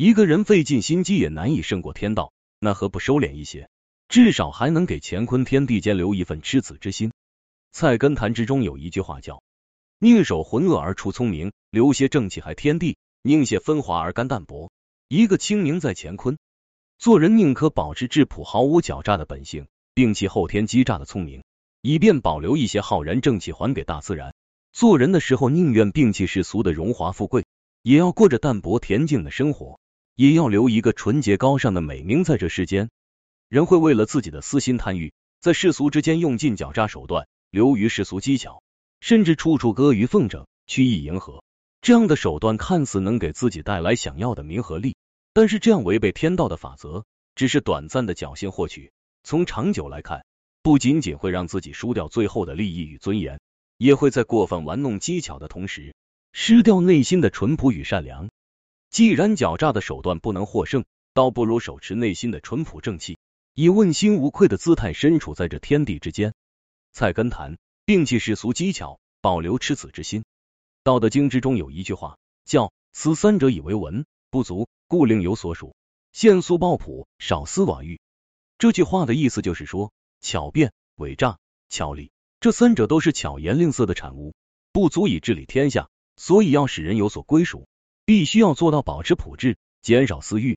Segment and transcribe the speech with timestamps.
[0.00, 3.68] 一个人费尽心机也难以胜过天道，那何不收敛一些？
[4.08, 7.10] 至少还能给乾坤天地间留一份赤子之心。
[7.72, 9.42] 菜根谭之中有一句话叫
[9.98, 14.70] ：“宁守浑噩而出聪明，留些正气还天地；宁泄纷华而甘淡泊。”
[15.10, 16.38] 一个清明在乾坤，
[17.00, 21.42] 做人宁可保持质朴毫无狡诈的本性，摒弃后天欺诈的聪明，
[21.82, 24.32] 以便保留一些浩然正气还给大自然。
[24.72, 27.44] 做人的时候，宁愿摒弃世俗的荣华富贵，
[27.82, 29.80] 也要过着淡泊恬静的生活。
[30.18, 32.90] 也要留一个纯洁高尚的美名在这世间。
[33.48, 38.60] 人会为了自己的私心贪欲，在世俗之间用尽狡诈手段，流于世俗技巧，
[39.00, 41.44] 甚至处处阿谀奉承，曲意迎合。
[41.82, 44.96] 这样的手段看似能给自己带来想要的名和利，
[45.32, 47.04] 但是这样违背天道的法则，
[47.36, 48.90] 只是短暂的侥幸获取。
[49.22, 50.24] 从长久来看，
[50.64, 53.38] 不仅仅会让自己输掉最后的利益与尊严，
[53.76, 55.94] 也会在过分玩弄技巧的同时，
[56.32, 58.28] 失掉内心的淳朴与善良。
[58.90, 63.18] 既然狡诈的手段不能获胜，倒不如手持内心的淳朴正气，
[63.54, 66.34] 以问心无愧的姿态身处在这天地之间。
[66.92, 70.24] 菜根谭，摒弃世俗技巧，保留赤子之心。
[70.82, 75.74] 道德经之中有一句话叫“此三者以为文，不足，故另有所属。
[76.12, 78.00] 限速抱朴，少思寡欲。”
[78.58, 84.34] 这句话的意思就是说，巧辩、伪诈、巧理这三者都是巧言令色的产物，
[84.72, 87.68] 不足以治理天下，所以要使人有所归属。
[88.08, 90.56] 必须要做到保持朴质，减少私欲，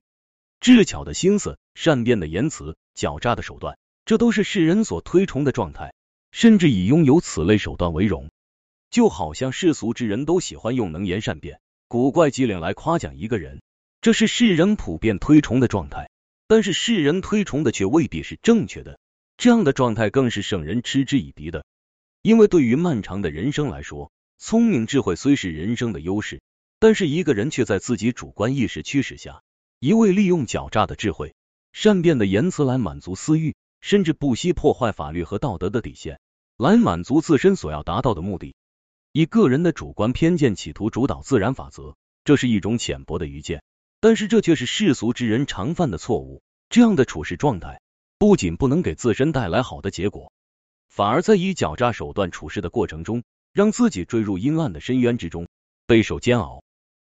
[0.58, 5.92] 智巧的心思，善变的言辞，狡诈的手段，这都是世人所推崇的状态，
[6.30, 8.30] 甚至以拥有此类手段为荣。
[8.88, 13.60] 就好像世俗之人都喜欢用能言善辩、古怪机灵来夸奖一个人，
[14.00, 16.08] 这是世人普遍推崇的状态。
[16.46, 18.98] 但是世人推崇的却未必是正确的，
[19.36, 21.66] 这样的状态更是圣人嗤之以鼻的。
[22.22, 26.40] 因为对于漫长的人生来说，聪明智慧虽是人生的优势。
[26.82, 29.44] 但是一个人却在自己主观意识驱使下，
[29.78, 31.36] 一味利用狡诈的智慧、
[31.70, 36.18] 善变的言辞来满足私欲，甚至不惜破坏法律和道德的底线，
[36.56, 38.56] 来满足自身所要达到的目的，
[39.12, 43.62] 以个人的主观偏见企图主导自然法则，这是一种浅薄的愚见。
[44.00, 46.42] 但是这却是世俗之人常犯的错误。
[46.68, 47.80] 这样的处事状态，
[48.18, 50.32] 不仅不能给自身带来好的结果，
[50.88, 55.46] 反而在以狡诈手段处事的过程中，让自己坠入阴暗的深渊之中，
[55.86, 56.64] 备受煎熬。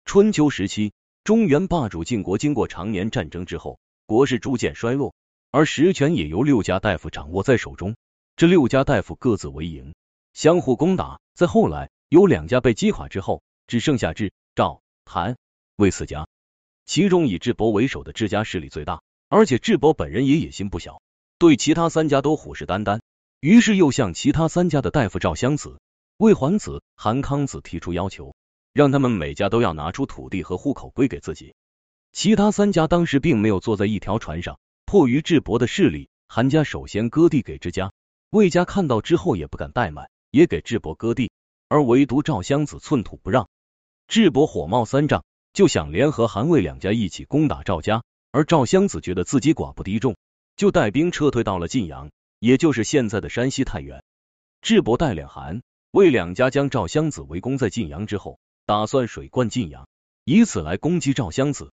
[0.07, 0.93] 春秋时期，
[1.25, 5.17] 中原霸主晋国经过常年战争之后，国势逐渐衰落，
[5.51, 7.97] 而实权也由六家大夫掌握在手中。
[8.37, 9.97] 这六家大夫各自为营，
[10.33, 11.21] 相互攻打。
[11.35, 15.37] 在后来，有两家被击垮之后，只剩下智、赵、韩、
[15.75, 16.29] 魏四家，
[16.87, 21.03] 其中以智伯为首的智家势力最大，而且智伯本人也野心不小，
[21.37, 23.01] 对其他三家都虎视眈眈。
[23.41, 25.81] 于是又向其他三家的大夫赵襄子、
[26.17, 28.37] 魏桓子、韩康子提出要求。
[28.77, 31.55] 让他们每家都要拿出土地和户口归给自己。
[32.13, 37.91] 其他三家当时并没有坐在一条船上，迫于智伯的势力，韩家首先割地给智家，
[38.29, 41.31] 魏家看到之后也不敢怠慢，也给智伯割地，
[41.71, 43.49] 而唯独赵襄子寸土不让。
[44.09, 50.17] 智伯火冒三丈，就想联合韩魏两家一起攻打赵家，而赵襄子觉得自己寡不敌众，
[50.55, 52.11] 就带兵撤退到了晋阳，
[52.41, 54.05] 也就是现在的山西太原。
[54.61, 55.63] 智伯带领韩
[55.93, 58.39] 魏两家将赵襄子围攻在晋阳之后。
[58.67, 59.87] 打算水灌晋阳，
[60.25, 61.71] 以此来攻击赵襄子。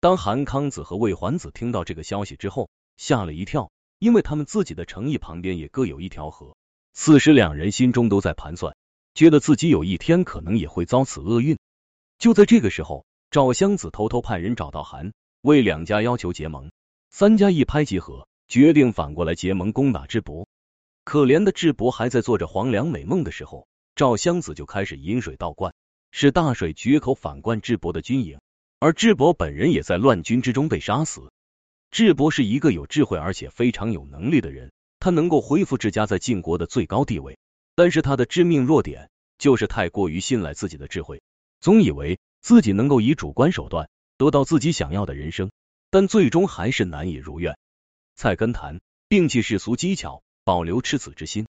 [0.00, 6.54] 当韩康子和魏桓子听到这个消息之后，吓了一跳，因为他们自己的城邑旁边也各有一条河。
[6.92, 8.76] 此时两人心中都在盘算，
[9.14, 11.56] 觉得自己有一天可能也会遭此厄运。
[12.18, 16.70] 就在这个时候，赵襄子偷偷派人找到韩魏两家，要求结盟。
[17.08, 20.46] 三家一拍即合，决定反过来结盟攻打智伯。
[21.02, 25.72] 可怜的智伯还在做着黄粱美梦的时候，赵襄子就开始引水倒灌。
[26.10, 28.38] 是大水决口反灌智伯的军营，
[28.78, 31.30] 而智伯本人也在乱军之中被杀死。
[31.90, 37.38] 智伯是一个有智慧而且非常有能力的人，他能够恢复智家在晋国的最高地位。
[37.74, 41.20] 但是他的致命弱点就是太过于信赖自己的智慧，
[41.60, 45.50] 总以为自己能够以主观手段得到自己想要的人生，
[45.90, 47.58] 但最终还是难以如愿。
[48.14, 48.80] 菜根谭，
[49.10, 51.46] 摒弃世俗技巧，保留赤子之心。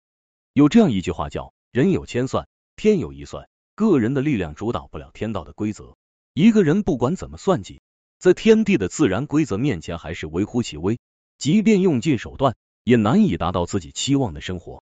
[0.54, 3.50] 有这样一句话叫：人有千算，天有一算。
[3.76, 5.96] 个人的力量主导不了天道的规则，
[6.36, 7.82] 一个人不管怎么算计，
[8.20, 11.00] 在天地的自然规则面前还是微乎其微。
[11.40, 14.84] 即便用尽手段，也难以达到自己期望的生活。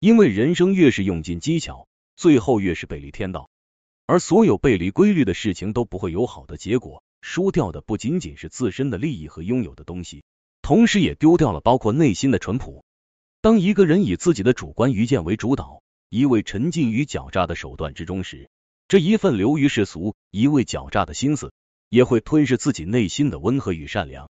[0.00, 1.86] 因为人生越是用尽技巧，
[2.16, 3.48] 最后越是背离天道。
[4.06, 10.24] 而所有背离规律的事情都不会有好的结果，输掉的不仅仅是自身的利益和拥有的东西，
[10.60, 12.84] 同时也丢掉了包括内心的淳朴。
[13.40, 18.48] 当一个人以自己的主观愚见为主导，一味沉浸于狡诈的手段之中时，
[18.88, 21.52] 这一份流于世俗、一味狡诈的心思，
[21.88, 24.30] 也会吞噬自己内心的温和与善良。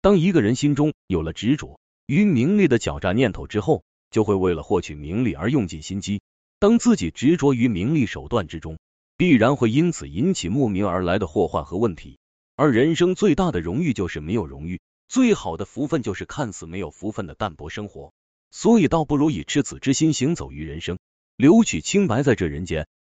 [0.00, 6.22] 当一个人心中有了执着于名利的狡诈念头之后，就会为了获取名利而用尽心机。
[6.58, 8.78] 当自己执着于名利手段之中，
[9.16, 12.18] 必然会因此引起慕名而来的祸患和问题。
[12.56, 18.12] 而人生最大的荣誉就是没有荣誉，最好的福分就是看似没有福分的淡泊生活。
[18.50, 20.98] 所以，倒不如以赤子之心行走于人生，
[21.38, 22.88] 留取清白在这人间。